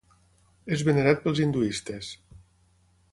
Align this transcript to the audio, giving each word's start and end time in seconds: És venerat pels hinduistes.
És 0.77 0.83
venerat 0.87 1.21
pels 1.27 1.43
hinduistes. 1.45 2.09